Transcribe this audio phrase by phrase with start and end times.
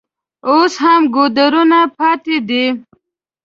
[0.49, 2.65] اوس هم ګودرونه پاتې دي.